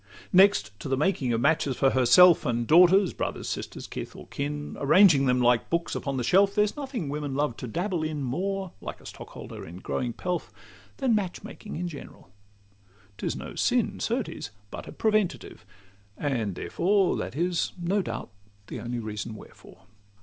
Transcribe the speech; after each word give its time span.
Next 0.33 0.71
to 0.79 0.89
the 0.89 0.97
making 0.97 1.39
matches 1.39 1.77
for 1.77 1.91
herself, 1.91 2.43
And 2.43 2.65
daughters, 2.65 3.13
brothers, 3.13 3.47
sisters, 3.47 3.85
kith 3.85 4.15
or 4.15 4.25
kin, 4.29 4.75
Arranging 4.79 5.27
them 5.27 5.39
like 5.39 5.69
books 5.69 5.95
on 5.95 6.17
the 6.17 6.23
same 6.23 6.27
shelf, 6.27 6.55
There's 6.55 6.75
nothing 6.75 7.07
women 7.07 7.35
love 7.35 7.55
to 7.57 7.67
dabble 7.67 8.01
in 8.01 8.23
More 8.23 8.71
(like 8.81 8.99
a 8.99 9.05
stock 9.05 9.27
holder 9.29 9.63
in 9.63 9.77
growing 9.77 10.13
pelf) 10.13 10.51
Than 10.97 11.13
match 11.13 11.43
making 11.43 11.75
in 11.75 11.87
general: 11.87 12.31
'tis 13.19 13.35
no 13.35 13.53
sin 13.53 13.99
Certes, 13.99 14.49
but 14.71 14.87
a 14.87 14.91
preventative, 14.91 15.67
and 16.17 16.55
therefore 16.55 17.15
That 17.15 17.35
is, 17.35 17.73
no 17.79 18.01
doubt, 18.01 18.31
the 18.69 18.79
only 18.79 18.97
reason 18.97 19.35
wherefore. 19.35 19.83